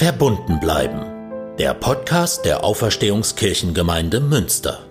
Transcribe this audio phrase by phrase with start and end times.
[0.00, 1.02] Verbunden bleiben.
[1.58, 4.89] Der Podcast der Auferstehungskirchengemeinde Münster.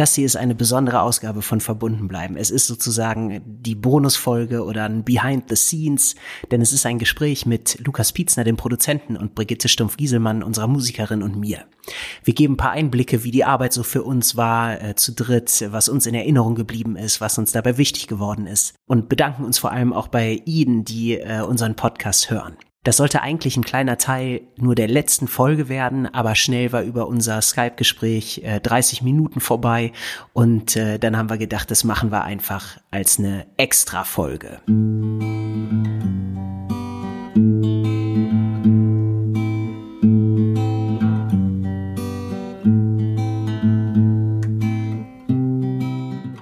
[0.00, 2.38] Das hier ist eine besondere Ausgabe von Verbunden bleiben.
[2.38, 6.14] Es ist sozusagen die Bonusfolge oder ein Behind the Scenes,
[6.50, 11.22] denn es ist ein Gespräch mit Lukas Pietzner, dem Produzenten, und Brigitte Stumpf-Gieselmann, unserer Musikerin
[11.22, 11.66] und mir.
[12.24, 15.68] Wir geben ein paar Einblicke, wie die Arbeit so für uns war, äh, zu dritt,
[15.70, 19.58] was uns in Erinnerung geblieben ist, was uns dabei wichtig geworden ist und bedanken uns
[19.58, 22.56] vor allem auch bei Ihnen, die äh, unseren Podcast hören.
[22.82, 27.08] Das sollte eigentlich ein kleiner Teil nur der letzten Folge werden, aber schnell war über
[27.08, 29.92] unser Skype-Gespräch äh, 30 Minuten vorbei
[30.32, 34.62] und äh, dann haben wir gedacht, das machen wir einfach als eine Extra-Folge.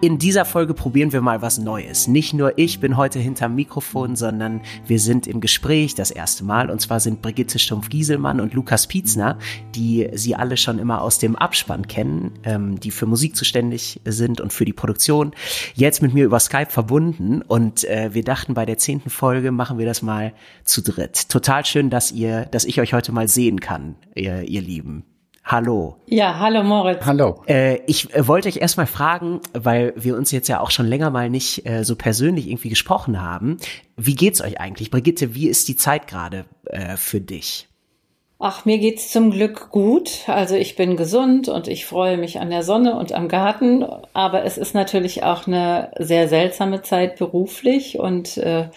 [0.09, 2.09] In dieser Folge probieren wir mal was Neues.
[2.09, 6.71] Nicht nur ich bin heute hinterm Mikrofon, sondern wir sind im Gespräch das erste Mal.
[6.71, 9.39] Und zwar sind Brigitte Stumpf-Gieselmann und Lukas Pietzner,
[9.75, 14.41] die Sie alle schon immer aus dem Abspann kennen, ähm, die für Musik zuständig sind
[14.41, 15.33] und für die Produktion,
[15.75, 17.43] jetzt mit mir über Skype verbunden.
[17.43, 20.33] Und äh, wir dachten, bei der zehnten Folge machen wir das mal
[20.65, 21.29] zu dritt.
[21.29, 25.05] Total schön, dass ihr, dass ich euch heute mal sehen kann, ihr, ihr Lieben.
[25.51, 25.97] Hallo.
[26.05, 27.07] Ja, hallo Moritz.
[27.07, 27.43] Hallo.
[27.49, 31.09] Äh, ich äh, wollte euch erstmal fragen, weil wir uns jetzt ja auch schon länger
[31.09, 33.57] mal nicht äh, so persönlich irgendwie gesprochen haben.
[33.97, 34.91] Wie geht's euch eigentlich?
[34.91, 37.67] Brigitte, wie ist die Zeit gerade äh, für dich?
[38.39, 40.29] Ach, mir geht's zum Glück gut.
[40.29, 43.87] Also ich bin gesund und ich freue mich an der Sonne und am Garten.
[44.13, 48.69] Aber es ist natürlich auch eine sehr seltsame Zeit beruflich und äh,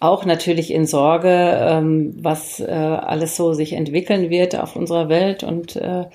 [0.00, 5.42] auch natürlich in Sorge, ähm, was äh, alles so sich entwickeln wird auf unserer Welt.
[5.42, 6.06] Und äh,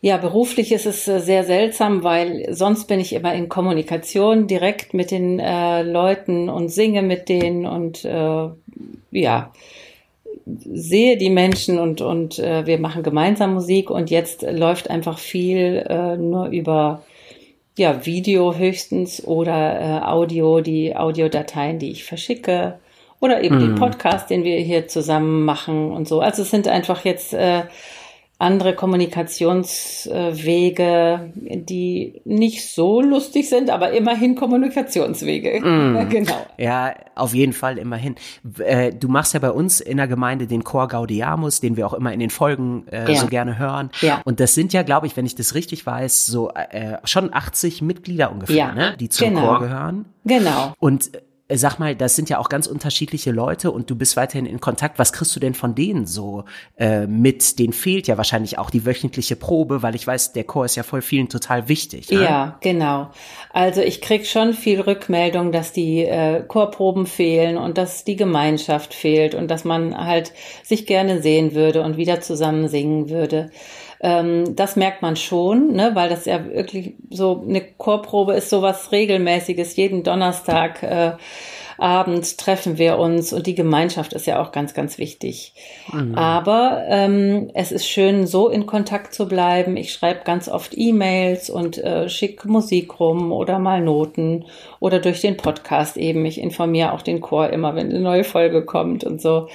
[0.00, 4.92] ja, beruflich ist es äh, sehr seltsam, weil sonst bin ich immer in Kommunikation direkt
[4.92, 8.48] mit den äh, Leuten und singe mit denen und äh,
[9.12, 9.52] ja,
[10.46, 15.84] sehe die Menschen und, und äh, wir machen gemeinsam Musik und jetzt läuft einfach viel
[15.88, 17.02] äh, nur über
[17.78, 22.78] ja, Video höchstens oder äh, Audio, die Audiodateien, die ich verschicke
[23.20, 23.60] oder eben mm.
[23.60, 26.20] den Podcast, den wir hier zusammen machen und so.
[26.20, 27.62] Also es sind einfach jetzt äh,
[28.40, 35.60] andere Kommunikationswege, die nicht so lustig sind, aber immerhin Kommunikationswege.
[35.60, 36.08] Mm.
[36.12, 36.46] genau.
[36.56, 38.14] Ja, auf jeden Fall immerhin.
[38.58, 41.94] Äh, du machst ja bei uns in der Gemeinde den Chor Gaudiamus, den wir auch
[41.94, 43.18] immer in den Folgen äh, ja.
[43.18, 43.90] so gerne hören.
[44.02, 44.20] Ja.
[44.24, 47.82] Und das sind ja, glaube ich, wenn ich das richtig weiß, so äh, schon 80
[47.82, 48.72] Mitglieder ungefähr, ja.
[48.72, 49.40] ne, die zum genau.
[49.40, 50.04] Chor gehören.
[50.24, 50.74] Genau.
[50.78, 51.10] Und
[51.56, 54.98] sag mal, das sind ja auch ganz unterschiedliche Leute und du bist weiterhin in Kontakt.
[54.98, 56.44] Was kriegst du denn von denen so
[56.76, 57.58] äh, mit?
[57.58, 60.82] Denen fehlt ja wahrscheinlich auch die wöchentliche Probe, weil ich weiß, der Chor ist ja
[60.82, 62.10] voll vielen total wichtig.
[62.10, 62.22] Ne?
[62.22, 63.10] Ja, genau.
[63.50, 68.92] Also ich krieg schon viel Rückmeldung, dass die äh, Chorproben fehlen und dass die Gemeinschaft
[68.92, 70.32] fehlt und dass man halt
[70.62, 73.50] sich gerne sehen würde und wieder zusammen singen würde.
[74.00, 78.92] Ähm, das merkt man schon, ne, weil das ja wirklich so eine Chorprobe ist sowas
[78.92, 79.76] regelmäßiges.
[79.76, 81.12] Jeden Donnerstag äh,
[81.78, 85.54] abends treffen wir uns und die Gemeinschaft ist ja auch ganz, ganz wichtig.
[85.92, 86.16] Mhm.
[86.16, 89.76] Aber ähm, es ist schön, so in Kontakt zu bleiben.
[89.76, 94.44] Ich schreibe ganz oft E-Mails und äh, schicke Musik rum oder mal Noten
[94.80, 96.26] oder durch den Podcast eben.
[96.26, 99.48] Ich informiere auch den Chor immer, wenn eine neue Folge kommt und so.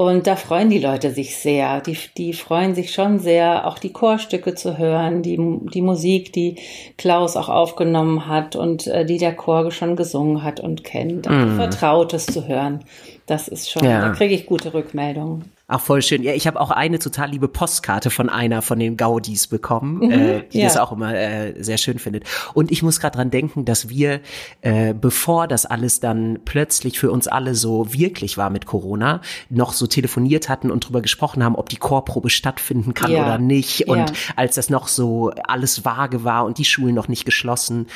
[0.00, 1.82] Und da freuen die Leute sich sehr.
[1.82, 5.38] Die, die freuen sich schon sehr, auch die Chorstücke zu hören, die,
[5.74, 6.56] die Musik, die
[6.96, 11.28] Klaus auch aufgenommen hat und äh, die der Chor schon gesungen hat und kennt.
[11.28, 11.56] Mm.
[11.56, 12.82] Vertrautes zu hören.
[13.30, 14.00] Das ist schon, ja.
[14.00, 15.44] da kriege ich gute Rückmeldungen.
[15.68, 16.24] Ach, voll schön.
[16.24, 20.10] Ja, ich habe auch eine total liebe Postkarte von einer von den Gaudis bekommen, mhm,
[20.10, 20.64] äh, die ja.
[20.64, 22.24] das auch immer äh, sehr schön findet.
[22.54, 24.20] Und ich muss gerade dran denken, dass wir,
[24.62, 29.74] äh, bevor das alles dann plötzlich für uns alle so wirklich war mit Corona, noch
[29.74, 33.22] so telefoniert hatten und drüber gesprochen haben, ob die Chorprobe stattfinden kann ja.
[33.22, 33.86] oder nicht.
[33.86, 34.16] Und ja.
[34.34, 37.86] als das noch so alles vage war und die Schulen noch nicht geschlossen,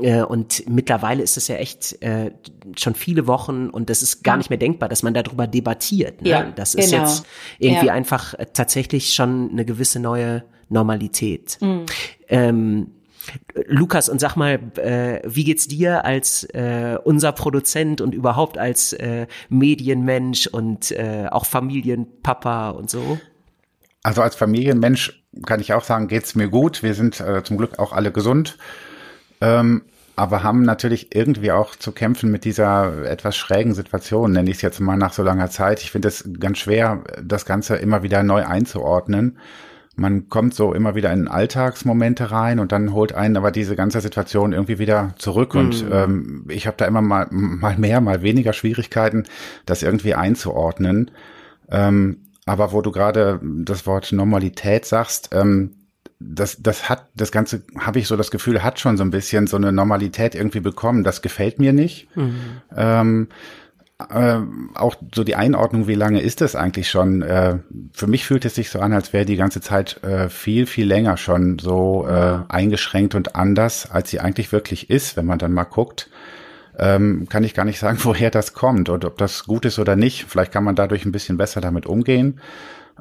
[0.00, 2.32] äh, und mittlerweile ist es ja echt äh,
[2.76, 6.22] schon viele Wochen und das ist gar nicht mehr denkbar, dass man darüber debattiert.
[6.22, 6.30] Ne?
[6.30, 7.02] Ja, das ist genau.
[7.04, 7.26] jetzt
[7.58, 7.92] irgendwie ja.
[7.92, 11.58] einfach äh, tatsächlich schon eine gewisse neue Normalität.
[11.60, 11.86] Mhm.
[12.28, 12.86] Ähm,
[13.66, 18.92] Lukas, und sag mal, äh, wie geht's dir als äh, unser Produzent und überhaupt als
[18.92, 23.18] äh, Medienmensch und äh, auch Familienpapa und so?
[24.02, 26.82] Also als Familienmensch kann ich auch sagen, geht's mir gut.
[26.82, 28.58] Wir sind äh, zum Glück auch alle gesund.
[29.40, 29.82] Ähm,
[30.16, 34.62] aber haben natürlich irgendwie auch zu kämpfen mit dieser etwas schrägen Situation, nenne ich es
[34.62, 35.82] jetzt mal nach so langer Zeit.
[35.82, 39.38] Ich finde es ganz schwer, das Ganze immer wieder neu einzuordnen.
[39.96, 44.00] man kommt so immer wieder in Alltagsmomente rein und dann holt einen aber diese ganze
[44.00, 45.54] Situation irgendwie wieder zurück.
[45.54, 45.60] Mhm.
[45.60, 49.24] Und ähm, ich habe da immer mal, mal mehr, mal weniger Schwierigkeiten,
[49.66, 51.10] das irgendwie einzuordnen.
[51.70, 55.72] Ähm, aber wo du gerade das Wort Normalität sagst, ähm,
[56.20, 59.46] das, das hat, das Ganze, habe ich so das Gefühl, hat schon so ein bisschen
[59.46, 61.04] so eine Normalität irgendwie bekommen.
[61.04, 62.08] Das gefällt mir nicht.
[62.16, 62.36] Mhm.
[62.76, 63.28] Ähm,
[64.10, 64.38] äh,
[64.74, 67.22] auch so die Einordnung, wie lange ist das eigentlich schon?
[67.22, 67.58] Äh,
[67.92, 70.86] für mich fühlt es sich so an, als wäre die ganze Zeit äh, viel, viel
[70.86, 75.52] länger schon so äh, eingeschränkt und anders, als sie eigentlich wirklich ist, wenn man dann
[75.52, 76.10] mal guckt.
[76.76, 79.94] Ähm, kann ich gar nicht sagen, woher das kommt und ob das gut ist oder
[79.94, 80.24] nicht.
[80.28, 82.40] Vielleicht kann man dadurch ein bisschen besser damit umgehen.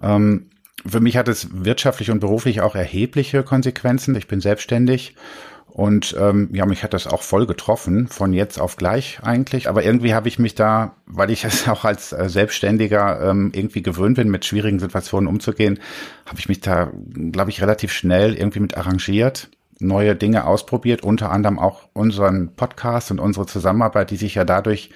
[0.02, 0.48] Ähm,
[0.86, 4.16] für mich hat es wirtschaftlich und beruflich auch erhebliche Konsequenzen.
[4.16, 5.16] Ich bin selbstständig
[5.74, 9.68] und ähm, ja, mich hat das auch voll getroffen, von jetzt auf gleich eigentlich.
[9.68, 13.82] Aber irgendwie habe ich mich da, weil ich es auch als äh, Selbstständiger ähm, irgendwie
[13.82, 15.80] gewöhnt bin, mit schwierigen Situationen umzugehen,
[16.28, 16.92] habe ich mich da,
[17.32, 19.50] glaube ich, relativ schnell irgendwie mit arrangiert,
[19.80, 24.92] neue Dinge ausprobiert, unter anderem auch unseren Podcast und unsere Zusammenarbeit, die sich ja dadurch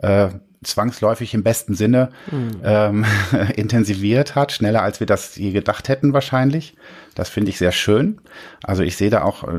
[0.00, 0.28] äh,
[0.64, 2.60] zwangsläufig im besten Sinne mhm.
[2.62, 3.04] ähm,
[3.56, 6.76] intensiviert hat, schneller als wir das je gedacht hätten wahrscheinlich.
[7.14, 8.20] Das finde ich sehr schön.
[8.62, 9.58] Also ich sehe da auch äh,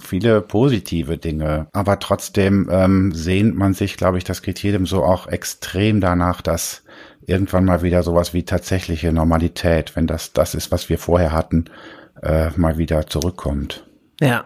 [0.00, 5.04] viele positive Dinge, aber trotzdem ähm, sehnt man sich, glaube ich, das geht jedem so
[5.04, 6.82] auch extrem danach, dass
[7.26, 11.66] irgendwann mal wieder sowas wie tatsächliche Normalität, wenn das das ist, was wir vorher hatten,
[12.22, 13.86] äh, mal wieder zurückkommt.
[14.20, 14.44] Ja.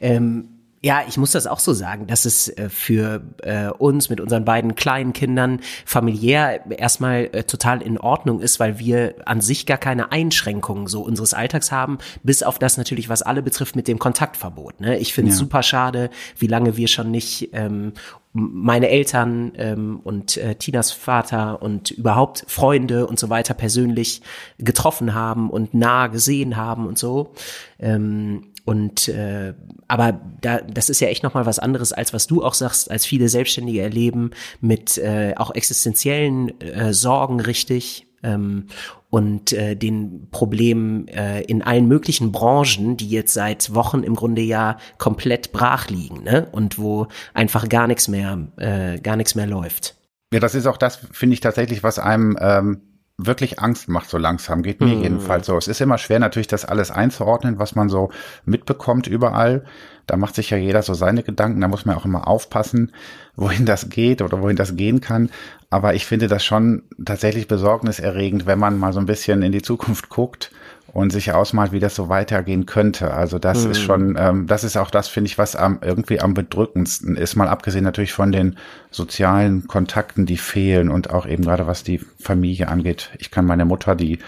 [0.00, 0.49] Ähm
[0.82, 4.46] ja, ich muss das auch so sagen, dass es äh, für äh, uns mit unseren
[4.46, 9.76] beiden kleinen Kindern familiär erstmal äh, total in Ordnung ist, weil wir an sich gar
[9.76, 13.98] keine Einschränkungen so unseres Alltags haben, bis auf das natürlich, was alle betrifft mit dem
[13.98, 14.80] Kontaktverbot.
[14.80, 14.98] Ne?
[14.98, 15.40] Ich finde es ja.
[15.40, 17.92] super schade, wie lange wir schon nicht ähm,
[18.32, 24.22] meine Eltern ähm, und äh, Tinas Vater und überhaupt Freunde und so weiter persönlich
[24.58, 27.32] getroffen haben und nah gesehen haben und so.
[27.80, 29.52] Ähm, und äh,
[29.88, 33.04] aber da, das ist ja echt nochmal was anderes, als was du auch sagst, als
[33.04, 34.30] viele Selbstständige erleben,
[34.60, 38.66] mit äh, auch existenziellen äh, Sorgen richtig ähm,
[39.10, 44.42] und äh, den Problemen äh, in allen möglichen Branchen, die jetzt seit Wochen im Grunde
[44.42, 46.46] ja komplett brach liegen, ne?
[46.52, 49.96] Und wo einfach gar nichts mehr, äh, gar nichts mehr läuft.
[50.32, 52.82] Ja, das ist auch das, finde ich tatsächlich, was einem ähm,
[53.26, 55.02] wirklich Angst macht so langsam, geht mir mhm.
[55.02, 55.56] jedenfalls so.
[55.56, 58.10] Es ist immer schwer natürlich, das alles einzuordnen, was man so
[58.44, 59.64] mitbekommt überall.
[60.06, 62.92] Da macht sich ja jeder so seine Gedanken, da muss man auch immer aufpassen,
[63.36, 65.30] wohin das geht oder wohin das gehen kann.
[65.70, 69.62] Aber ich finde das schon tatsächlich besorgniserregend, wenn man mal so ein bisschen in die
[69.62, 70.50] Zukunft guckt
[70.92, 73.14] und sich ausmalt, wie das so weitergehen könnte.
[73.14, 73.70] Also das mhm.
[73.70, 77.36] ist schon, ähm, das ist auch das, finde ich, was am, irgendwie am bedrückendsten ist.
[77.36, 78.56] Mal abgesehen natürlich von den
[78.90, 83.10] sozialen Kontakten, die fehlen und auch eben gerade was die Familie angeht.
[83.18, 84.18] Ich kann meine Mutter, die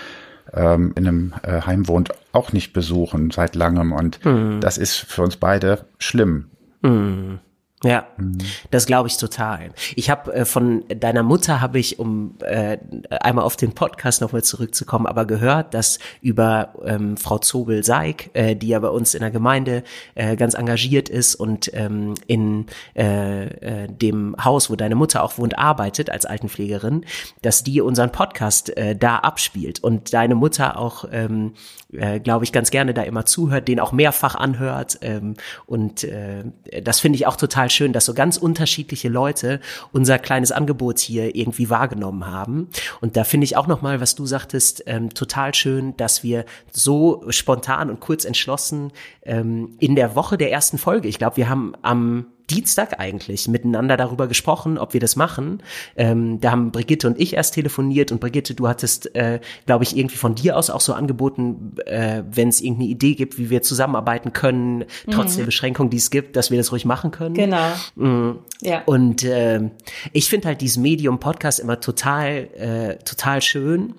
[0.53, 4.61] ähm, in einem äh, Heim wohnt, auch nicht besuchen seit langem und mhm.
[4.61, 6.47] das ist für uns beide schlimm.
[6.83, 7.41] Mhm.
[7.85, 8.39] Ja, mhm.
[8.71, 9.71] das glaube ich total.
[9.97, 12.79] Ich habe äh, von deiner Mutter habe ich, um äh,
[13.11, 18.69] einmal auf den Podcast nochmal zurückzukommen, aber gehört, dass über ähm, Frau Zobel-Seig, äh, die
[18.69, 19.83] ja bei uns in der Gemeinde
[20.15, 25.39] äh, ganz engagiert ist und ähm, in äh, äh, dem Haus, wo deine Mutter auch
[25.39, 27.05] wohnt, arbeitet als Altenpflegerin,
[27.43, 31.55] dass die unseren Podcast äh, da abspielt und deine Mutter auch, ähm,
[31.93, 35.35] äh, glaube ich, ganz gerne da immer zuhört, den auch mehrfach anhört ähm,
[35.67, 36.45] und äh,
[36.83, 39.61] das finde ich auch total schön, dass so ganz unterschiedliche Leute
[39.93, 42.69] unser kleines Angebot hier irgendwie wahrgenommen haben.
[43.01, 47.25] Und da finde ich auch nochmal, was du sagtest, ähm, total schön, dass wir so
[47.29, 51.75] spontan und kurz entschlossen ähm, in der Woche der ersten Folge, ich glaube, wir haben
[51.83, 55.63] am Dienstag eigentlich miteinander darüber gesprochen, ob wir das machen.
[55.97, 59.97] Ähm, da haben Brigitte und ich erst telefoniert und Brigitte, du hattest, äh, glaube ich,
[59.97, 63.63] irgendwie von dir aus auch so angeboten, äh, wenn es irgendeine Idee gibt, wie wir
[63.63, 65.39] zusammenarbeiten können, trotz mhm.
[65.39, 67.35] der Beschränkung, die es gibt, dass wir das ruhig machen können.
[67.35, 67.73] Genau.
[67.95, 68.39] Mhm.
[68.61, 68.83] Ja.
[68.87, 69.71] Und äh,
[70.13, 73.95] ich finde halt dieses Medium Podcast immer total, äh, total schön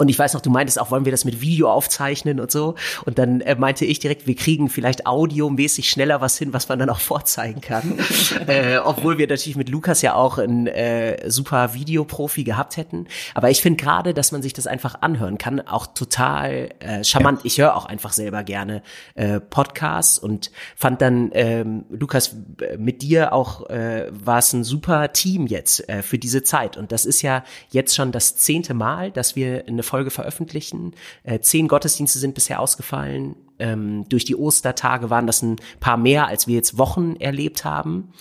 [0.00, 2.74] und ich weiß noch, du meintest auch, wollen wir das mit Video aufzeichnen und so.
[3.04, 6.78] Und dann äh, meinte ich direkt, wir kriegen vielleicht audiomäßig schneller was hin, was man
[6.78, 7.98] dann auch vorzeigen kann.
[8.46, 13.08] äh, obwohl wir natürlich mit Lukas ja auch einen äh, super Videoprofi gehabt hätten.
[13.34, 17.40] Aber ich finde gerade, dass man sich das einfach anhören kann, auch total äh, charmant.
[17.40, 17.44] Ja.
[17.44, 18.82] Ich höre auch einfach selber gerne
[19.16, 22.36] äh, Podcasts und fand dann, ähm, Lukas,
[22.78, 26.78] mit dir auch äh, war es ein super Team jetzt äh, für diese Zeit.
[26.78, 30.92] Und das ist ja jetzt schon das zehnte Mal, dass wir eine Folge veröffentlichen.
[31.24, 33.34] Äh, zehn Gottesdienste sind bisher ausgefallen.
[33.58, 38.12] Ähm, durch die Ostertage waren das ein paar mehr, als wir jetzt Wochen erlebt haben.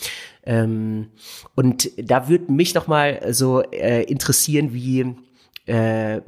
[0.43, 1.09] Ähm,
[1.55, 5.15] und da würde mich noch mal so äh, interessieren, wie
[5.69, 6.21] äh,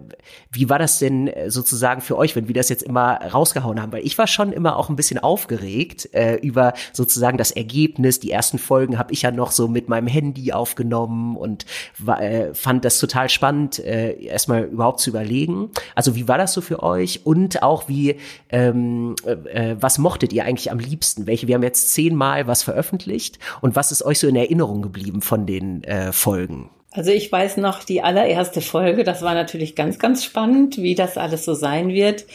[0.51, 3.91] wie war das denn sozusagen für euch, wenn wir das jetzt immer rausgehauen haben?
[3.91, 8.19] Weil ich war schon immer auch ein bisschen aufgeregt äh, über sozusagen das Ergebnis.
[8.19, 11.65] Die ersten Folgen habe ich ja noch so mit meinem Handy aufgenommen und
[11.97, 15.71] war, äh, fand das total spannend, äh, erstmal überhaupt zu überlegen.
[15.95, 17.21] Also wie war das so für euch?
[17.25, 18.17] Und auch wie,
[18.49, 21.25] ähm, äh, was mochtet ihr eigentlich am liebsten?
[21.25, 21.47] Welche?
[21.47, 25.45] Wir haben jetzt zehnmal was veröffentlicht und was ist euch so in Erinnerung geblieben von
[25.45, 26.69] den äh, Folgen?
[26.91, 31.17] Also ich weiß noch die allererste Folge, das war natürlich ganz, ganz spannend, wie das
[31.17, 32.25] alles so sein wird.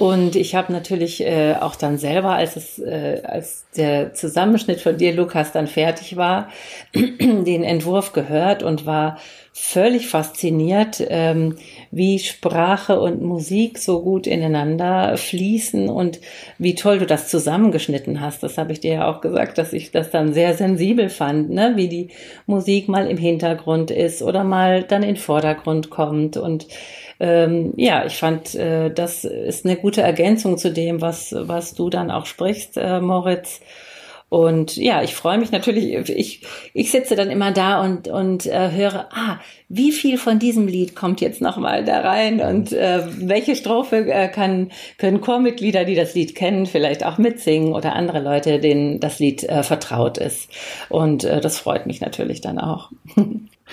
[0.00, 4.96] Und ich habe natürlich äh, auch dann selber, als es, äh, als der Zusammenschnitt von
[4.96, 6.48] dir, Lukas, dann fertig war,
[6.94, 9.18] den Entwurf gehört und war
[9.52, 11.56] völlig fasziniert, ähm,
[11.90, 16.20] wie Sprache und Musik so gut ineinander fließen und
[16.56, 18.42] wie toll du das zusammengeschnitten hast.
[18.42, 21.72] Das habe ich dir ja auch gesagt, dass ich das dann sehr sensibel fand, ne?
[21.76, 22.08] wie die
[22.46, 26.68] Musik mal im Hintergrund ist oder mal dann in den Vordergrund kommt und
[27.20, 31.90] ähm, ja, ich fand, äh, das ist eine gute Ergänzung zu dem, was, was du
[31.90, 33.60] dann auch sprichst, äh, Moritz.
[34.30, 38.70] Und ja, ich freue mich natürlich, ich, ich sitze dann immer da und, und äh,
[38.70, 43.56] höre, ah, wie viel von diesem Lied kommt jetzt nochmal da rein und äh, welche
[43.56, 48.60] Strophe äh, kann, können Chormitglieder, die das Lied kennen, vielleicht auch mitsingen oder andere Leute,
[48.60, 50.48] denen das Lied äh, vertraut ist.
[50.88, 52.92] Und äh, das freut mich natürlich dann auch.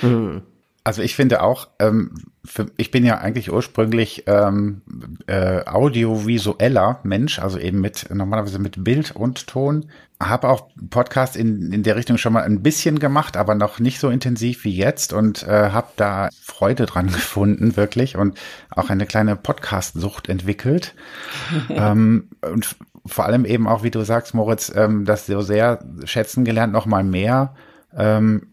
[0.01, 0.41] Mhm.
[0.87, 2.13] Also ich finde auch, ähm,
[2.45, 4.81] für, ich bin ja eigentlich ursprünglich ähm,
[5.27, 9.85] äh, audiovisueller Mensch, also eben mit normalerweise mit Bild und Ton.
[10.19, 13.99] Habe auch Podcast in, in der Richtung schon mal ein bisschen gemacht, aber noch nicht
[13.99, 18.37] so intensiv wie jetzt und äh, habe da Freude dran gefunden, wirklich, und
[18.71, 20.95] auch eine kleine Podcast-Sucht entwickelt.
[21.69, 22.75] ähm, und
[23.05, 26.85] vor allem eben auch, wie du sagst, Moritz, ähm, das so sehr schätzen gelernt, noch
[26.85, 27.53] mal mehr.
[27.95, 28.47] Ähm,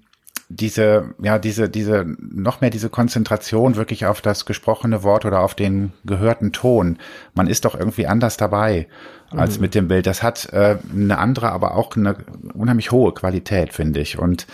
[0.48, 5.54] diese, ja, diese, diese, noch mehr diese Konzentration wirklich auf das gesprochene Wort oder auf
[5.54, 6.98] den gehörten Ton.
[7.34, 8.86] Man ist doch irgendwie anders dabei
[9.30, 9.62] als mhm.
[9.62, 10.06] mit dem Bild.
[10.06, 12.16] Das hat äh, eine andere, aber auch eine
[12.54, 14.18] unheimlich hohe Qualität, finde ich.
[14.18, 14.46] Und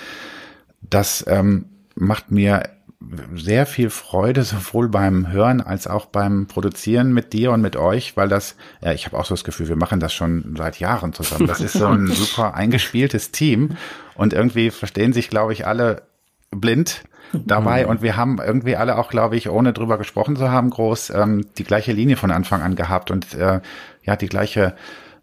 [0.80, 2.62] das ähm, macht mir
[3.34, 8.16] sehr viel Freude, sowohl beim Hören als auch beim Produzieren mit dir und mit euch,
[8.16, 11.14] weil das, ja, ich habe auch so das Gefühl, wir machen das schon seit Jahren
[11.14, 11.46] zusammen.
[11.46, 13.76] Das ist so ein super eingespieltes Team
[14.14, 16.02] und irgendwie verstehen sich, glaube ich, alle
[16.50, 20.68] blind dabei und wir haben irgendwie alle auch, glaube ich, ohne drüber gesprochen zu haben,
[20.68, 23.60] groß ähm, die gleiche Linie von Anfang an gehabt und äh,
[24.02, 24.74] ja, die gleiche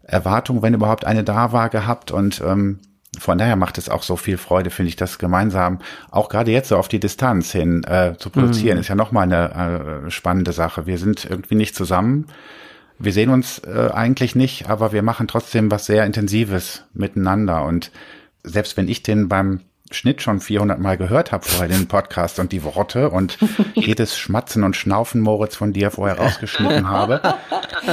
[0.02, 2.80] Erwartung, wenn überhaupt eine da war, gehabt und ähm,
[3.18, 5.78] von daher macht es auch so viel Freude, finde ich, das gemeinsam,
[6.10, 8.80] auch gerade jetzt so auf die Distanz hin äh, zu produzieren, mhm.
[8.80, 10.86] ist ja nochmal eine äh, spannende Sache.
[10.86, 12.26] Wir sind irgendwie nicht zusammen.
[12.98, 17.64] Wir sehen uns äh, eigentlich nicht, aber wir machen trotzdem was sehr Intensives miteinander.
[17.64, 17.92] Und
[18.42, 19.60] selbst wenn ich den beim
[19.90, 23.38] Schnitt schon 400 Mal gehört habe vorher den Podcast und die Worte und
[23.74, 27.22] jedes Schmatzen und Schnaufen Moritz von dir vorher rausgeschnitten habe,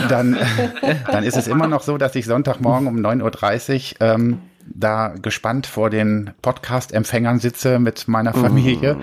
[0.10, 0.38] dann,
[1.12, 5.68] dann ist es immer noch so, dass ich Sonntagmorgen um 9.30 Uhr ähm, da gespannt
[5.68, 8.96] vor den Podcast-Empfängern sitze mit meiner Familie.
[8.96, 9.02] Mm.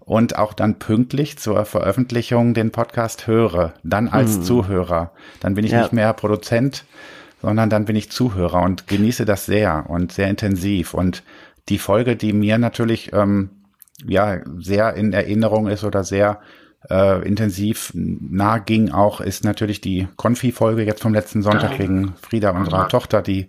[0.00, 4.42] Und auch dann pünktlich zur Veröffentlichung den Podcast höre, dann als mm.
[4.42, 5.12] Zuhörer.
[5.40, 5.82] Dann bin ich ja.
[5.82, 6.84] nicht mehr Produzent,
[7.40, 10.92] sondern dann bin ich Zuhörer und genieße das sehr und sehr intensiv.
[10.94, 11.22] Und
[11.68, 13.50] die Folge, die mir natürlich ähm,
[14.04, 16.40] ja sehr in Erinnerung ist oder sehr
[16.90, 22.50] äh, intensiv nah ging auch, ist natürlich die Konfi-Folge jetzt vom letzten Sonntag wegen Frieda,
[22.50, 23.48] unserer Tochter, die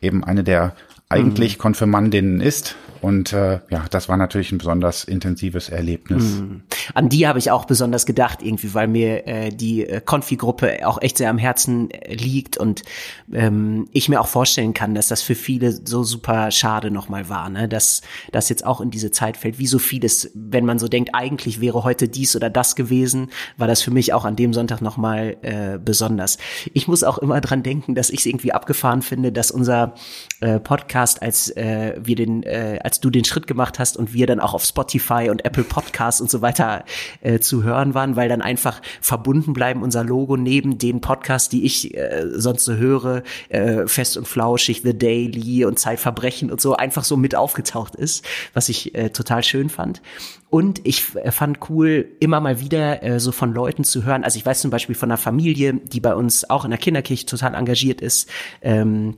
[0.00, 0.74] eben eine der
[1.14, 1.62] eigentlich mhm.
[1.62, 2.76] Konfirmandinnen ist.
[3.04, 6.40] Und äh, ja, das war natürlich ein besonders intensives Erlebnis.
[6.40, 6.62] Mhm.
[6.94, 11.02] An die habe ich auch besonders gedacht, irgendwie, weil mir äh, die äh, Konfi-Gruppe auch
[11.02, 12.82] echt sehr am Herzen äh, liegt und
[13.30, 17.50] ähm, ich mir auch vorstellen kann, dass das für viele so super schade nochmal war,
[17.50, 17.68] ne?
[17.68, 18.00] dass
[18.32, 21.60] das jetzt auch in diese Zeit fällt, wie so vieles, wenn man so denkt, eigentlich
[21.60, 25.36] wäre heute dies oder das gewesen, war das für mich auch an dem Sonntag nochmal
[25.42, 26.38] äh, besonders.
[26.72, 29.94] Ich muss auch immer dran denken, dass ich es irgendwie abgefahren finde, dass unser
[30.40, 34.26] äh, Podcast, als äh, wir den, äh, als du den Schritt gemacht hast und wir
[34.26, 36.84] dann auch auf Spotify und Apple Podcasts und so weiter
[37.20, 41.64] äh, zu hören waren, weil dann einfach verbunden bleiben unser Logo neben den Podcasts, die
[41.64, 46.74] ich äh, sonst so höre, äh, Fest und Flauschig, The Daily und Zeitverbrechen und so
[46.74, 50.02] einfach so mit aufgetaucht ist, was ich äh, total schön fand.
[50.50, 54.22] Und ich äh, fand cool, immer mal wieder äh, so von Leuten zu hören.
[54.22, 57.26] Also ich weiß zum Beispiel von einer Familie, die bei uns auch in der Kinderkirche
[57.26, 58.28] total engagiert ist.
[58.62, 59.16] Ähm,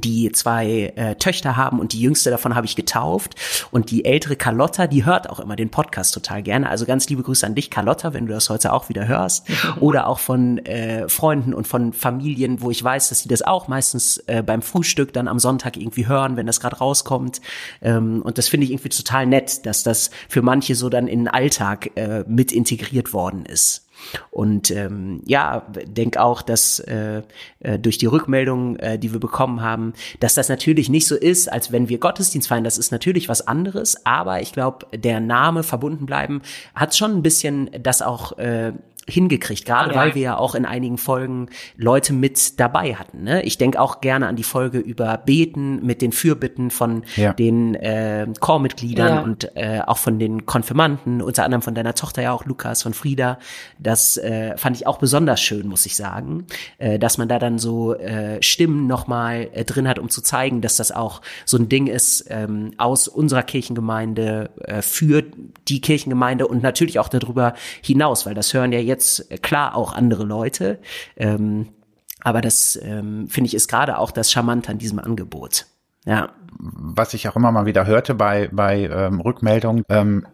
[0.00, 3.34] die zwei äh, Töchter haben und die jüngste davon habe ich getauft
[3.70, 6.68] und die ältere Carlotta, die hört auch immer den Podcast total gerne.
[6.68, 9.46] Also ganz liebe Grüße an dich, Carlotta, wenn du das heute auch wieder hörst.
[9.80, 13.68] Oder auch von äh, Freunden und von Familien, wo ich weiß, dass sie das auch
[13.68, 17.40] meistens äh, beim Frühstück dann am Sonntag irgendwie hören, wenn das gerade rauskommt.
[17.82, 21.20] Ähm, und das finde ich irgendwie total nett, dass das für manche so dann in
[21.20, 23.83] den Alltag äh, mit integriert worden ist.
[24.30, 27.22] Und ähm, ja, denk auch, dass äh,
[27.60, 31.50] äh, durch die Rückmeldungen, äh, die wir bekommen haben, dass das natürlich nicht so ist,
[31.50, 32.64] als wenn wir Gottesdienst feiern.
[32.64, 36.42] Das ist natürlich was anderes, aber ich glaube, der Name verbunden bleiben
[36.74, 38.72] hat schon ein bisschen das auch äh,
[39.08, 39.96] hingekriegt, gerade ja.
[39.96, 43.24] weil wir ja auch in einigen Folgen Leute mit dabei hatten.
[43.24, 43.42] Ne?
[43.42, 47.32] Ich denke auch gerne an die Folge über Beten mit den Fürbitten von ja.
[47.32, 49.20] den äh, Chormitgliedern ja.
[49.20, 52.94] und äh, auch von den Konfirmanden, unter anderem von deiner Tochter ja auch Lukas, von
[52.94, 53.38] Frieda.
[53.78, 56.46] Das äh, fand ich auch besonders schön, muss ich sagen,
[56.78, 60.60] äh, dass man da dann so äh, Stimmen nochmal äh, drin hat, um zu zeigen,
[60.60, 65.22] dass das auch so ein Ding ist ähm, aus unserer Kirchengemeinde äh, für
[65.68, 69.74] die Kirchengemeinde und natürlich auch darüber hinaus, weil das hören ja jetzt jetzt äh, klar
[69.74, 70.78] auch andere Leute.
[71.16, 71.68] Ähm,
[72.20, 75.66] aber das ähm, finde ich ist gerade auch das Charmante an diesem Angebot.
[76.06, 76.30] Ja.
[76.58, 80.26] Was ich auch immer mal wieder hörte bei, bei ähm, Rückmeldungen, ähm,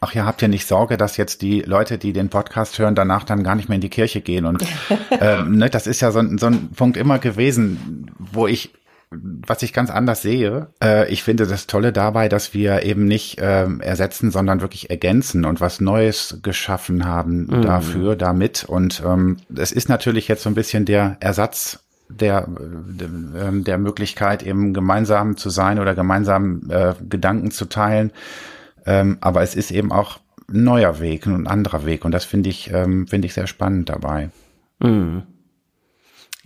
[0.00, 3.24] ach ja, habt ihr nicht Sorge, dass jetzt die Leute, die den Podcast hören, danach
[3.24, 4.46] dann gar nicht mehr in die Kirche gehen?
[4.46, 4.64] Und
[5.20, 8.72] ähm, ne, das ist ja so, so ein Punkt immer gewesen, wo ich
[9.10, 13.38] was ich ganz anders sehe, äh, ich finde das Tolle dabei, dass wir eben nicht
[13.38, 17.62] äh, ersetzen, sondern wirklich ergänzen und was Neues geschaffen haben mhm.
[17.62, 18.64] dafür, damit.
[18.64, 23.78] Und ähm, es ist natürlich jetzt so ein bisschen der Ersatz der, der, ähm, der
[23.78, 28.12] Möglichkeit, eben gemeinsam zu sein oder gemeinsam äh, Gedanken zu teilen.
[28.86, 32.04] Ähm, aber es ist eben auch ein neuer Weg, ein anderer Weg.
[32.04, 34.30] Und das finde ich, ähm, finde ich sehr spannend dabei.
[34.80, 35.22] Mhm.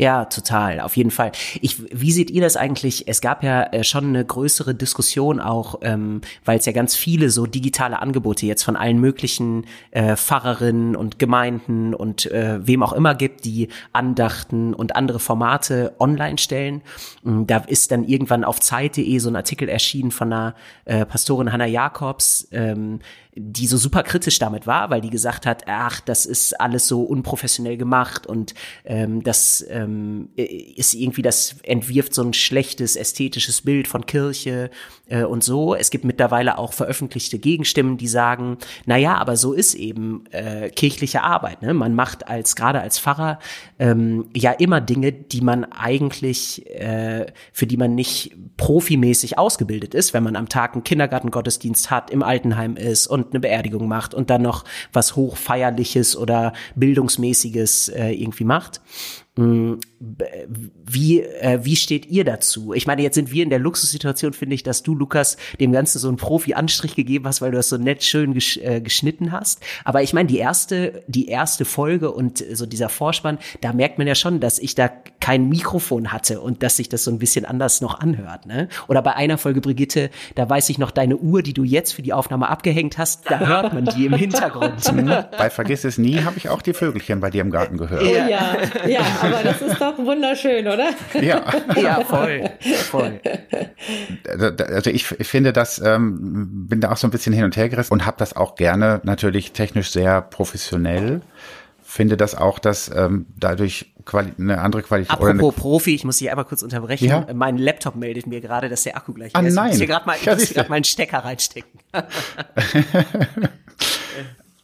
[0.00, 1.30] Ja, total, auf jeden Fall.
[1.60, 3.06] Ich, wie seht ihr das eigentlich?
[3.06, 7.28] Es gab ja äh, schon eine größere Diskussion auch, ähm, weil es ja ganz viele
[7.28, 12.94] so digitale Angebote jetzt von allen möglichen äh, Pfarrerinnen und Gemeinden und äh, wem auch
[12.94, 16.80] immer gibt, die Andachten und andere Formate online stellen.
[17.22, 20.54] Mm, da ist dann irgendwann auf Zeit.de so ein Artikel erschienen von einer
[20.86, 23.00] äh, Pastorin Hannah Jacobs, ähm,
[23.36, 27.02] die so super kritisch damit war, weil die gesagt hat, ach, das ist alles so
[27.02, 33.86] unprofessionell gemacht und ähm, das ähm, ist irgendwie, das entwirft so ein schlechtes ästhetisches Bild
[33.86, 34.70] von Kirche
[35.06, 35.76] äh, und so.
[35.76, 40.68] Es gibt mittlerweile auch veröffentlichte Gegenstimmen, die sagen, na ja, aber so ist eben äh,
[40.70, 41.62] kirchliche Arbeit.
[41.62, 41.72] Ne?
[41.72, 43.38] Man macht als gerade als Pfarrer
[43.78, 50.14] ähm, ja immer Dinge, die man eigentlich äh, für die man nicht profimäßig ausgebildet ist,
[50.14, 54.30] wenn man am Tag einen Kindergartengottesdienst hat, im Altenheim ist und eine Beerdigung macht und
[54.30, 58.80] dann noch was hochfeierliches oder bildungsmäßiges äh, irgendwie macht.
[60.02, 62.72] Wie, äh, wie steht ihr dazu?
[62.72, 65.98] Ich meine, jetzt sind wir in der Luxussituation, finde ich, dass du, Lukas, dem Ganzen
[65.98, 69.60] so einen Profi-Anstrich gegeben hast, weil du das so nett schön gesch äh, geschnitten hast.
[69.84, 74.06] Aber ich meine, die erste, die erste Folge und so dieser Vorspann, da merkt man
[74.06, 77.44] ja schon, dass ich da kein Mikrofon hatte und dass sich das so ein bisschen
[77.44, 78.46] anders noch anhört.
[78.46, 78.68] Ne?
[78.88, 82.00] Oder bei einer Folge, Brigitte, da weiß ich noch deine Uhr, die du jetzt für
[82.00, 84.76] die Aufnahme abgehängt hast, da hört man die im Hintergrund.
[85.38, 88.02] bei Vergiss es nie habe ich auch die Vögelchen bei dir im Garten gehört.
[88.02, 88.56] Ja,
[88.88, 90.90] ja, aber das ist doch wunderschön, oder?
[91.20, 91.44] Ja,
[91.80, 92.50] ja voll,
[92.90, 93.20] voll.
[94.68, 97.92] Also ich, finde das, ähm, bin da auch so ein bisschen hin und her gerissen
[97.92, 101.22] und habe das auch gerne natürlich technisch sehr professionell.
[101.82, 105.12] Finde das auch, dass ähm, dadurch Quali eine andere Qualität.
[105.12, 107.08] Apropos Profi, ich muss dich einmal kurz unterbrechen.
[107.08, 107.26] Ja?
[107.34, 109.54] Mein Laptop meldet mir gerade, dass der Akku gleich ah, ist.
[109.54, 111.80] Ich muss hier gerade mal, ja, grad mal einen Stecker reinstecken.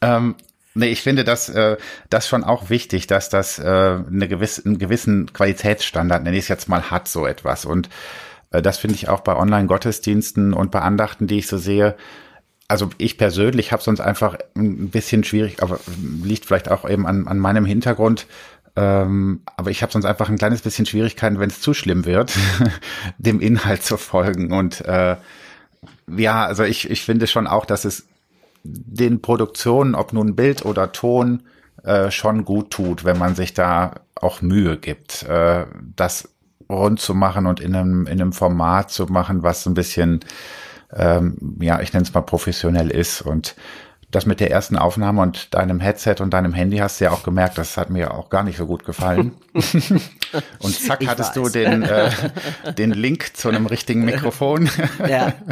[0.00, 0.36] ähm,
[0.76, 1.78] Nee, ich finde das, äh,
[2.10, 6.48] das schon auch wichtig, dass das äh, eine gewisse, einen gewissen Qualitätsstandard, nenne ich es
[6.48, 7.64] jetzt mal, hat, so etwas.
[7.64, 7.88] Und
[8.50, 11.96] äh, das finde ich auch bei Online-Gottesdiensten und bei Andachten, die ich so sehe.
[12.68, 15.80] Also ich persönlich habe sonst einfach ein bisschen schwierig, aber
[16.22, 18.26] liegt vielleicht auch eben an, an meinem Hintergrund.
[18.76, 22.34] Ähm, aber ich habe sonst einfach ein kleines bisschen Schwierigkeiten, wenn es zu schlimm wird,
[23.16, 24.52] dem Inhalt zu folgen.
[24.52, 25.16] Und äh,
[26.14, 28.06] ja, also ich, ich finde schon auch, dass es
[28.66, 31.42] den Produktionen, ob nun Bild oder Ton,
[31.84, 36.28] äh, schon gut tut, wenn man sich da auch Mühe gibt, äh, das
[36.68, 40.20] rund zu machen und in einem, in einem Format zu machen, was ein bisschen,
[40.92, 43.22] ähm, ja, ich nenne es mal professionell ist.
[43.22, 43.54] Und
[44.10, 47.22] das mit der ersten Aufnahme und deinem Headset und deinem Handy hast du ja auch
[47.22, 49.32] gemerkt, das hat mir auch gar nicht so gut gefallen.
[49.52, 51.42] und zack, ich hattest weiß.
[51.42, 52.10] du den, äh,
[52.76, 54.68] den Link zu einem richtigen Mikrofon.
[55.08, 55.34] ja.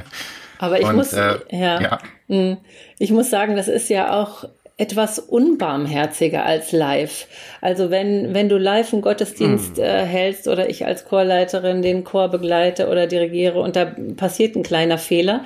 [0.58, 2.56] Aber ich und, muss, äh, ja, ja, hm,
[2.98, 4.44] ich muss sagen, das ist ja auch
[4.76, 7.28] etwas unbarmherziger als live.
[7.60, 9.84] Also wenn, wenn du live einen Gottesdienst hm.
[9.84, 14.64] äh, hältst oder ich als Chorleiterin den Chor begleite oder dirigiere und da passiert ein
[14.64, 15.44] kleiner Fehler,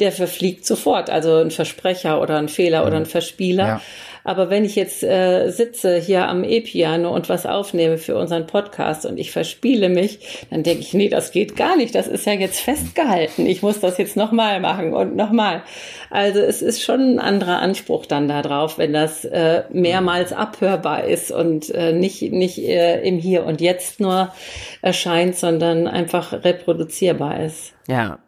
[0.00, 1.10] der verfliegt sofort.
[1.10, 2.86] Also ein Versprecher oder ein Fehler hm.
[2.86, 3.66] oder ein Verspieler.
[3.66, 3.80] Ja.
[4.26, 9.04] Aber wenn ich jetzt äh, sitze hier am E-Piano und was aufnehme für unseren Podcast
[9.04, 11.94] und ich verspiele mich, dann denke ich, nee, das geht gar nicht.
[11.94, 13.44] Das ist ja jetzt festgehalten.
[13.44, 15.62] Ich muss das jetzt nochmal machen und nochmal.
[16.08, 21.04] Also es ist schon ein anderer Anspruch dann da drauf, wenn das äh, mehrmals abhörbar
[21.04, 24.32] ist und äh, nicht, nicht äh, im Hier und Jetzt nur
[24.80, 27.74] erscheint, sondern einfach reproduzierbar ist.
[27.88, 28.20] Ja,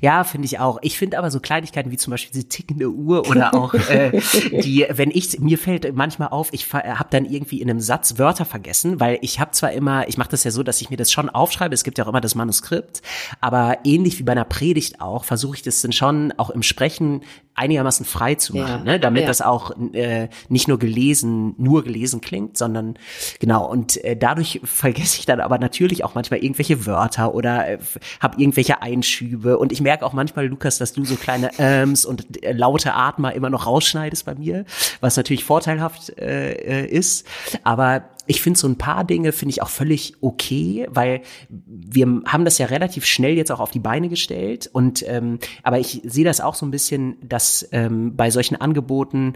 [0.00, 0.78] ja, finde ich auch.
[0.82, 4.20] Ich finde aber so Kleinigkeiten wie zum Beispiel diese tickende Uhr oder auch äh,
[4.62, 8.44] die, wenn ich, mir fällt manchmal auf, ich habe dann irgendwie in einem Satz Wörter
[8.44, 11.10] vergessen, weil ich habe zwar immer, ich mache das ja so, dass ich mir das
[11.10, 13.02] schon aufschreibe, es gibt ja auch immer das Manuskript,
[13.40, 17.22] aber ähnlich wie bei einer Predigt auch, versuche ich das dann schon auch im Sprechen
[17.54, 19.00] einigermaßen frei zu machen, ja, ne?
[19.00, 19.26] damit ja.
[19.28, 22.94] das auch äh, nicht nur gelesen, nur gelesen klingt, sondern
[23.40, 23.70] genau.
[23.70, 27.78] Und äh, dadurch vergesse ich dann aber natürlich auch manchmal irgendwelche Wörter oder äh,
[28.20, 29.58] habe irgendwelche Einschübe.
[29.62, 33.32] Und ich merke auch manchmal, Lukas, dass du so kleine Ähms und äh, laute Atmer
[33.32, 34.64] immer noch rausschneidest bei mir,
[35.00, 37.28] was natürlich vorteilhaft äh, äh ist.
[37.62, 42.46] Aber ich finde so ein paar Dinge finde ich auch völlig okay, weil wir haben
[42.46, 46.24] das ja relativ schnell jetzt auch auf die Beine gestellt und ähm, aber ich sehe
[46.24, 49.34] das auch so ein bisschen, dass ähm, bei solchen Angeboten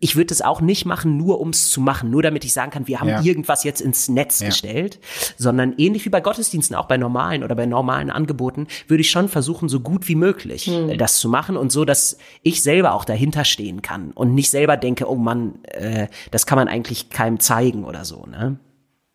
[0.00, 2.86] ich würde es auch nicht machen, nur ums zu machen, nur damit ich sagen kann,
[2.88, 3.22] wir haben ja.
[3.22, 4.48] irgendwas jetzt ins Netz ja.
[4.48, 5.00] gestellt,
[5.38, 9.30] sondern ähnlich wie bei Gottesdiensten, auch bei normalen oder bei normalen Angeboten, würde ich schon
[9.30, 10.98] versuchen, so gut wie möglich hm.
[10.98, 14.76] das zu machen und so, dass ich selber auch dahinter stehen kann und nicht selber
[14.76, 18.58] denke, oh Mann, äh, das kann man eigentlich keinem zeigen zeigen oder so, ne?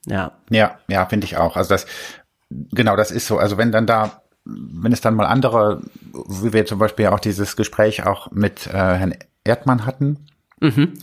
[0.05, 0.31] Ja.
[0.49, 1.55] Ja, ja, finde ich auch.
[1.55, 1.85] Also das,
[2.49, 3.37] genau, das ist so.
[3.37, 7.55] Also wenn dann da, wenn es dann mal andere, wie wir zum Beispiel auch dieses
[7.55, 10.25] Gespräch auch mit äh, Herrn Erdmann hatten,
[10.59, 10.93] mhm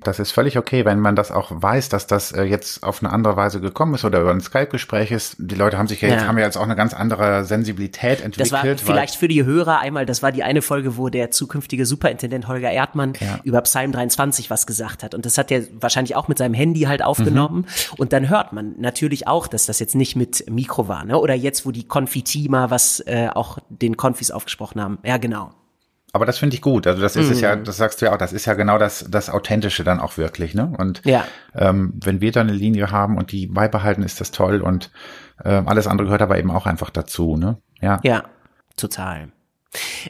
[0.00, 3.12] das ist völlig okay, wenn man das auch weiß, dass das äh, jetzt auf eine
[3.12, 5.34] andere Weise gekommen ist oder über ein Skype-Gespräch ist.
[5.38, 8.52] Die Leute haben sich ja, jetzt, haben ja jetzt auch eine ganz andere Sensibilität entwickelt.
[8.52, 11.84] Das war vielleicht für die Hörer einmal, das war die eine Folge, wo der zukünftige
[11.84, 13.40] Superintendent Holger Erdmann ja.
[13.42, 15.16] über Psalm 23 was gesagt hat.
[15.16, 17.66] Und das hat er wahrscheinlich auch mit seinem Handy halt aufgenommen.
[17.66, 17.94] Mhm.
[17.96, 21.18] Und dann hört man natürlich auch, dass das jetzt nicht mit Mikro war, ne?
[21.18, 24.98] Oder jetzt, wo die Konfitima was äh, auch den Konfis aufgesprochen haben.
[25.02, 25.50] Ja, genau.
[26.12, 26.86] Aber das finde ich gut.
[26.86, 27.32] Also das ist mhm.
[27.32, 27.64] es ja, mhm.
[27.64, 30.54] das sagst du ja auch, das ist ja genau das, das Authentische dann auch wirklich,
[30.54, 30.72] ne?
[30.78, 31.24] Und ja.
[31.54, 34.90] ähm, wenn wir da eine Linie haben und die beibehalten, ist das toll und
[35.44, 37.58] äh, alles andere gehört aber eben auch einfach dazu, ne?
[37.80, 38.00] Ja.
[38.02, 38.24] Ja,
[38.76, 39.28] total.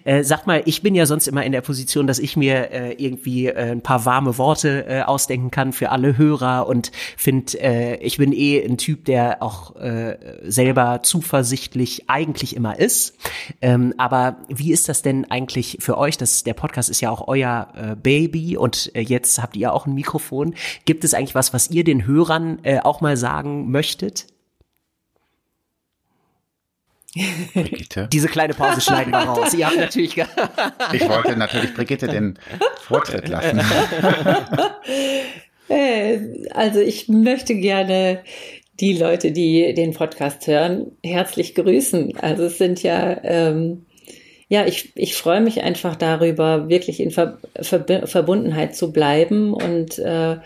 [0.05, 2.93] Äh, sag mal, ich bin ja sonst immer in der Position, dass ich mir äh,
[2.93, 7.97] irgendwie äh, ein paar warme Worte äh, ausdenken kann für alle Hörer und finde, äh,
[7.97, 13.17] ich bin eh ein Typ, der auch äh, selber zuversichtlich eigentlich immer ist.
[13.61, 16.17] Ähm, aber wie ist das denn eigentlich für euch?
[16.17, 19.87] Das, der Podcast ist ja auch euer äh, Baby und äh, jetzt habt ihr auch
[19.87, 20.55] ein Mikrofon.
[20.85, 24.27] Gibt es eigentlich was, was ihr den Hörern äh, auch mal sagen möchtet?
[27.55, 28.09] Brigitte.
[28.13, 29.55] Diese kleine Pause schneiden wir raus.
[29.57, 30.17] Ja, natürlich.
[30.93, 32.39] ich wollte natürlich Brigitte den
[32.83, 33.61] Vortritt lassen.
[35.71, 38.21] Äh, also ich möchte gerne
[38.81, 42.17] die Leute, die den Podcast hören, herzlich grüßen.
[42.19, 43.85] Also es sind ja, ähm,
[44.49, 49.99] ja, ich, ich freue mich einfach darüber, wirklich in Ver Ver Verbundenheit zu bleiben und
[49.99, 50.39] äh,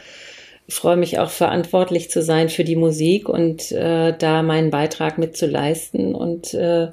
[0.68, 5.36] freue mich auch verantwortlich zu sein für die Musik und äh, da meinen Beitrag mit
[5.36, 6.14] zu leisten.
[6.14, 6.88] Und äh,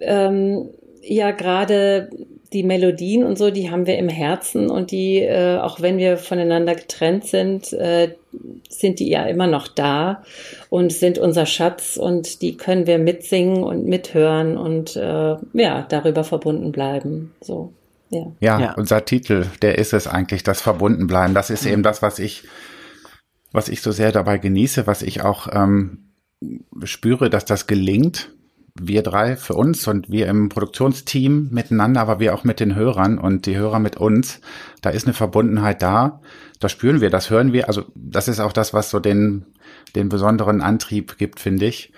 [0.00, 0.70] ähm,
[1.02, 2.10] ja, gerade
[2.52, 6.16] die Melodien und so, die haben wir im Herzen und die, äh, auch wenn wir
[6.16, 8.14] voneinander getrennt sind, äh,
[8.68, 10.22] sind die ja immer noch da
[10.70, 16.22] und sind unser Schatz und die können wir mitsingen und mithören und äh, ja, darüber
[16.22, 17.34] verbunden bleiben.
[17.40, 17.72] So.
[18.10, 18.32] Ja.
[18.40, 18.60] ja.
[18.60, 21.34] Ja, unser Titel, der ist es eigentlich, das Verbundenbleiben.
[21.34, 21.72] Das ist mhm.
[21.72, 22.44] eben das, was ich,
[23.52, 26.10] was ich so sehr dabei genieße, was ich auch ähm,
[26.84, 28.30] spüre, dass das gelingt.
[28.76, 33.18] Wir drei für uns und wir im Produktionsteam miteinander, aber wir auch mit den Hörern
[33.18, 34.40] und die Hörer mit uns.
[34.82, 36.20] Da ist eine Verbundenheit da.
[36.58, 37.68] Das spüren wir, das hören wir.
[37.68, 39.46] Also das ist auch das, was so den,
[39.94, 41.92] den besonderen Antrieb gibt, finde ich.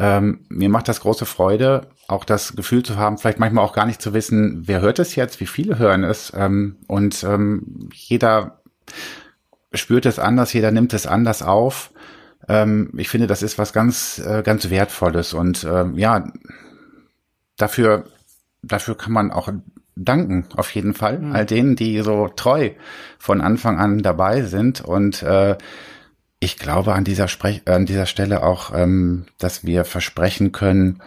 [0.00, 3.84] Ähm, mir macht das große Freude, auch das Gefühl zu haben, vielleicht manchmal auch gar
[3.84, 6.32] nicht zu wissen, wer hört es jetzt, wie viele hören es.
[6.34, 8.62] Ähm, und ähm, jeder
[9.74, 11.92] spürt es anders, jeder nimmt es anders auf.
[12.48, 15.34] Ähm, ich finde, das ist was ganz, äh, ganz Wertvolles.
[15.34, 16.32] Und ähm, ja,
[17.58, 18.06] dafür,
[18.62, 19.52] dafür kann man auch
[19.96, 21.32] danken, auf jeden Fall, mhm.
[21.32, 22.70] all denen, die so treu
[23.18, 24.80] von Anfang an dabei sind.
[24.80, 25.58] Und äh,
[26.40, 31.02] ich glaube an dieser, Sprech an dieser Stelle auch, ähm, dass wir versprechen können,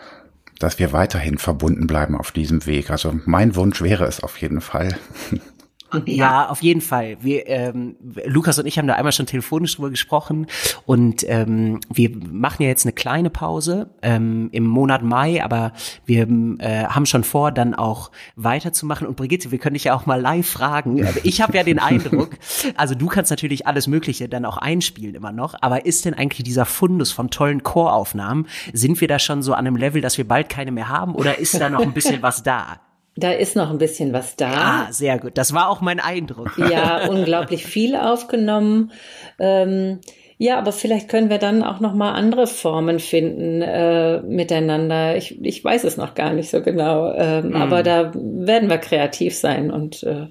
[0.59, 2.91] dass wir weiterhin verbunden bleiben auf diesem Weg.
[2.91, 4.95] Also mein Wunsch wäre es auf jeden Fall.
[6.05, 7.17] Ja, auf jeden Fall.
[7.21, 10.47] Wir, ähm, Lukas und ich haben da einmal schon telefonisch drüber gesprochen
[10.85, 15.73] und ähm, wir machen ja jetzt eine kleine Pause ähm, im Monat Mai, aber
[16.05, 16.27] wir
[16.59, 19.07] äh, haben schon vor, dann auch weiterzumachen.
[19.07, 21.05] Und Brigitte, wir können dich ja auch mal live fragen.
[21.23, 22.37] Ich habe ja den Eindruck,
[22.75, 26.43] also du kannst natürlich alles Mögliche dann auch einspielen immer noch, aber ist denn eigentlich
[26.43, 30.27] dieser Fundus von tollen Choraufnahmen, sind wir da schon so an einem Level, dass wir
[30.27, 32.79] bald keine mehr haben oder ist da noch ein bisschen was da?
[33.15, 34.87] Da ist noch ein bisschen was da.
[34.87, 35.37] Ah, sehr gut.
[35.37, 36.57] Das war auch mein Eindruck.
[36.69, 38.91] Ja, unglaublich viel aufgenommen.
[39.37, 39.99] Ähm,
[40.37, 45.15] ja, aber vielleicht können wir dann auch noch mal andere Formen finden äh, miteinander.
[45.15, 47.55] Ich, ich weiß es noch gar nicht so genau, ähm, mm.
[47.55, 50.27] aber da werden wir kreativ sein und äh,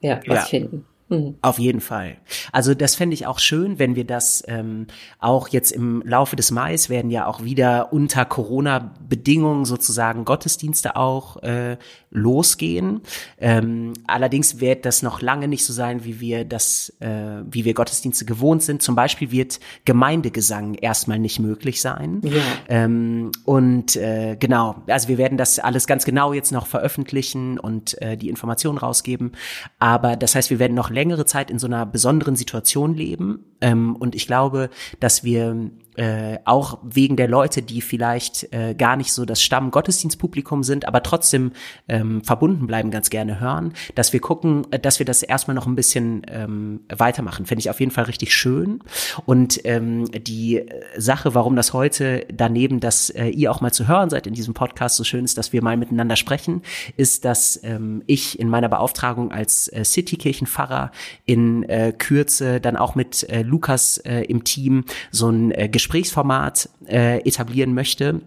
[0.00, 0.42] ja, was ja.
[0.42, 0.84] finden.
[1.08, 1.36] Mhm.
[1.40, 2.16] Auf jeden Fall.
[2.52, 4.86] Also das fände ich auch schön, wenn wir das ähm,
[5.20, 11.42] auch jetzt im Laufe des Mai werden ja auch wieder unter Corona-Bedingungen sozusagen Gottesdienste auch
[11.42, 11.76] äh,
[12.10, 13.02] losgehen.
[13.38, 17.74] Ähm, allerdings wird das noch lange nicht so sein, wie wir das, äh, wie wir
[17.74, 18.82] Gottesdienste gewohnt sind.
[18.82, 22.20] Zum Beispiel wird Gemeindegesang erstmal nicht möglich sein.
[22.24, 22.42] Ja.
[22.68, 28.00] Ähm, und äh, genau, also wir werden das alles ganz genau jetzt noch veröffentlichen und
[28.02, 29.32] äh, die Informationen rausgeben.
[29.78, 33.44] Aber das heißt, wir werden noch längere Zeit in so einer besonderen Situation leben.
[33.60, 38.96] Ähm, und ich glaube, dass wir äh, auch wegen der Leute, die vielleicht äh, gar
[38.96, 41.52] nicht so das Stamm-Gottesdienstpublikum sind, aber trotzdem
[41.88, 45.66] ähm, verbunden bleiben, ganz gerne hören, dass wir gucken, äh, dass wir das erstmal noch
[45.66, 47.46] ein bisschen ähm, weitermachen.
[47.46, 48.80] Finde ich auf jeden Fall richtig schön.
[49.24, 50.62] Und ähm, die
[50.96, 54.54] Sache, warum das heute daneben, dass äh, ihr auch mal zu hören seid in diesem
[54.54, 56.62] Podcast, so schön ist, dass wir mal miteinander sprechen,
[56.96, 60.90] ist, dass ähm, ich in meiner Beauftragung als äh, Citykirchenpfarrer
[61.24, 66.68] in äh, Kürze dann auch mit äh, Lukas äh, im Team so ein äh, Gesprächsformat
[66.88, 68.20] äh, etablieren möchte,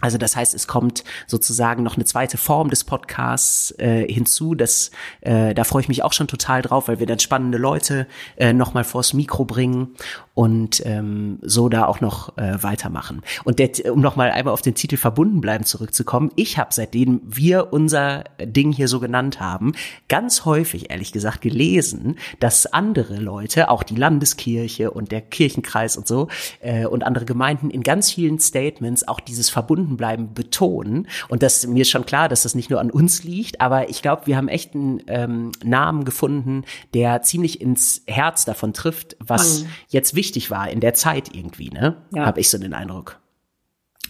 [0.00, 4.54] also das heißt, es kommt sozusagen noch eine zweite Form des Podcasts äh, hinzu.
[4.54, 8.06] Das, äh, da freue ich mich auch schon total drauf, weil wir dann spannende Leute
[8.36, 9.94] äh, nochmal vors Mikro bringen
[10.34, 13.20] und ähm, so da auch noch äh, weitermachen.
[13.44, 17.72] Und der, um nochmal einmal auf den Titel verbunden bleiben zurückzukommen, ich habe seitdem wir
[17.72, 19.72] unser Ding hier so genannt haben,
[20.08, 26.06] ganz häufig ehrlich gesagt gelesen, dass andere Leute, auch die Landeskirche und der Kirchenkreis und
[26.06, 26.28] so
[26.60, 31.08] äh, und andere Gemeinden in ganz vielen Statements auch dieses verbunden bleiben betonen.
[31.28, 34.02] Und das mir ist schon klar, dass das nicht nur an uns liegt, aber ich
[34.02, 39.62] glaube, wir haben echt einen ähm, Namen gefunden, der ziemlich ins Herz davon trifft, was
[39.62, 39.68] mhm.
[39.88, 41.96] jetzt wichtig war in der Zeit irgendwie, ne?
[42.14, 42.26] Ja.
[42.26, 43.18] Habe ich so den Eindruck.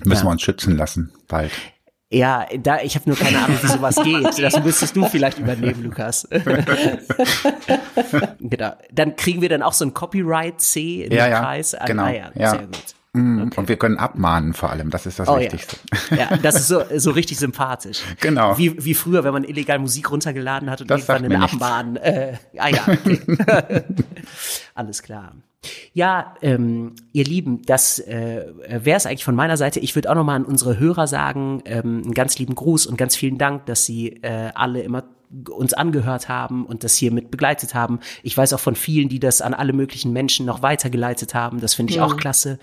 [0.05, 0.29] Müssen ja.
[0.29, 1.53] wir uns schützen lassen, bald.
[2.13, 4.43] Ja, da ich habe nur keine Ahnung, wie sowas geht.
[4.43, 6.27] Das müsstest du vielleicht übernehmen, Lukas.
[8.41, 8.73] genau.
[8.91, 11.77] Dann kriegen wir dann auch so ein Copyright C in ja, den ja, Kreis.
[11.77, 12.03] Ah, genau.
[12.03, 12.95] Ah, ja, ja, sehr gut.
[13.13, 13.61] Mm, okay.
[13.61, 15.77] Und wir können abmahnen vor allem, das ist das oh, Wichtigste.
[16.11, 16.17] Ja.
[16.17, 16.37] ja.
[16.37, 18.03] das ist so, so richtig sympathisch.
[18.21, 18.57] Genau.
[18.59, 21.97] Wie, wie früher, wenn man illegal Musik runtergeladen hat und das irgendwann eine Abmahn.
[21.97, 23.21] Äh, ah ja, okay.
[24.75, 25.35] Alles klar.
[25.93, 29.81] Ja, ähm, ihr Lieben, das äh, wäre es eigentlich von meiner Seite.
[29.81, 33.17] Ich würde auch nochmal an unsere Hörer sagen, ähm, einen ganz lieben Gruß und ganz
[33.17, 35.05] vielen Dank, dass sie äh, alle immer
[35.49, 38.01] uns angehört haben und das hier mit begleitet haben.
[38.23, 41.61] Ich weiß auch von vielen, die das an alle möglichen Menschen noch weitergeleitet haben.
[41.61, 42.05] Das finde ich ja.
[42.05, 42.59] auch klasse.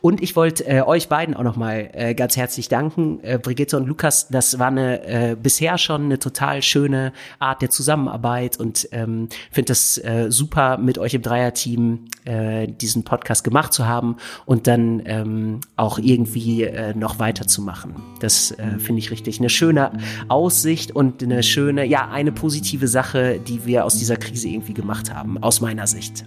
[0.00, 3.76] Und ich wollte äh, euch beiden auch noch mal äh, ganz herzlich danken, äh, Brigitte
[3.76, 4.28] und Lukas.
[4.28, 9.68] Das war eine äh, bisher schon eine total schöne Art der Zusammenarbeit und ähm, finde
[9.68, 15.02] das äh, super, mit euch im Dreierteam äh, diesen Podcast gemacht zu haben und dann
[15.04, 17.94] ähm, auch irgendwie äh, noch weiterzumachen.
[18.20, 19.92] Das äh, finde ich richtig eine schöne
[20.28, 25.12] Aussicht und eine schöne, ja eine positive Sache, die wir aus dieser Krise irgendwie gemacht
[25.12, 26.24] haben, aus meiner Sicht.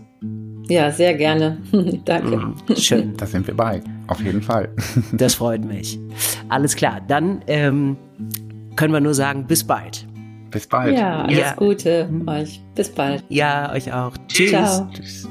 [0.70, 1.58] Ja, sehr gerne.
[2.06, 2.38] Danke.
[2.38, 3.14] Mm, schön.
[3.18, 3.82] Da sind wir bei.
[4.08, 4.70] Auf jeden Fall.
[5.14, 6.00] das freut mich.
[6.48, 7.02] Alles klar.
[7.08, 7.98] Dann ähm,
[8.76, 10.08] können wir nur sagen, bis bald.
[10.52, 10.96] Bis bald.
[10.98, 11.54] Ja, alles ja.
[11.56, 12.62] Gute euch.
[12.76, 13.24] Bis bald.
[13.30, 14.14] Ja, euch auch.
[14.28, 14.52] Tschüss.
[14.52, 14.90] Ciao.
[14.94, 15.28] Tschüss.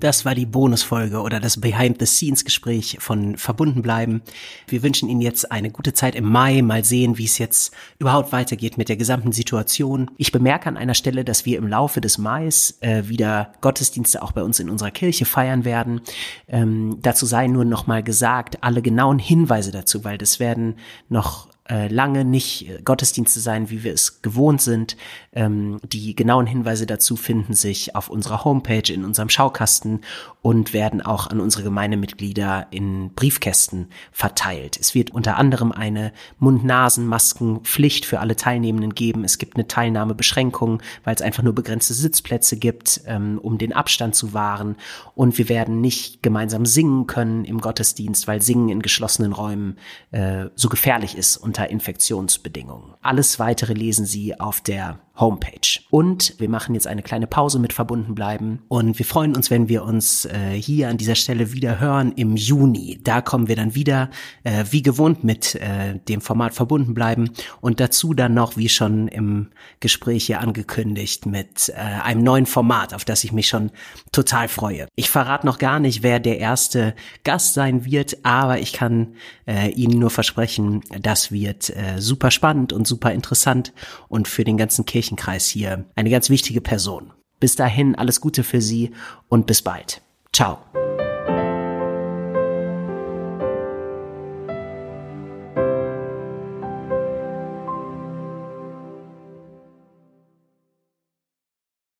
[0.00, 4.22] Das war die Bonusfolge oder das Behind-the-Scenes-Gespräch von Verbunden bleiben.
[4.66, 6.62] Wir wünschen Ihnen jetzt eine gute Zeit im Mai.
[6.62, 10.10] Mal sehen, wie es jetzt überhaupt weitergeht mit der gesamten Situation.
[10.16, 14.32] Ich bemerke an einer Stelle, dass wir im Laufe des Mais äh, wieder Gottesdienste auch
[14.32, 16.00] bei uns in unserer Kirche feiern werden.
[16.48, 20.76] Ähm, dazu sei nur noch mal gesagt, alle genauen Hinweise dazu, weil das werden
[21.10, 24.96] noch äh, lange nicht äh, Gottesdienste sein, wie wir es gewohnt sind.
[25.32, 30.00] Ähm, die genauen Hinweise dazu finden sich auf unserer Homepage, in unserem Schaukasten
[30.42, 34.76] und werden auch an unsere Gemeindemitglieder in Briefkästen verteilt.
[34.80, 39.22] Es wird unter anderem eine Mund-Nasen-Maskenpflicht für alle Teilnehmenden geben.
[39.22, 44.16] Es gibt eine Teilnahmebeschränkung, weil es einfach nur begrenzte Sitzplätze gibt, ähm, um den Abstand
[44.16, 44.76] zu wahren.
[45.14, 49.76] Und wir werden nicht gemeinsam singen können im Gottesdienst, weil Singen in geschlossenen Räumen
[50.10, 52.94] äh, so gefährlich ist unter Infektionsbedingungen.
[53.00, 55.80] Alles weitere lesen Sie auf der Homepage.
[55.90, 59.68] Und wir machen jetzt eine kleine Pause mit verbunden bleiben und wir freuen uns, wenn
[59.68, 63.00] wir uns äh, hier an dieser Stelle wieder hören im Juni.
[63.02, 64.10] Da kommen wir dann wieder
[64.44, 67.30] äh, wie gewohnt mit äh, dem Format verbunden bleiben
[67.60, 72.94] und dazu dann noch, wie schon im Gespräch hier angekündigt, mit äh, einem neuen Format,
[72.94, 73.70] auf das ich mich schon
[74.12, 74.88] total freue.
[74.96, 79.14] Ich verrate noch gar nicht, wer der erste Gast sein wird, aber ich kann
[79.46, 83.72] äh, Ihnen nur versprechen, das wird äh, super spannend und super interessant
[84.08, 87.12] und für den ganzen Kirchen Kirchenkreis hier eine ganz wichtige Person.
[87.40, 88.90] Bis dahin alles Gute für Sie
[89.28, 90.02] und bis bald.
[90.32, 90.58] Ciao.